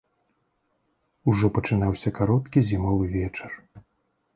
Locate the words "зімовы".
2.71-3.05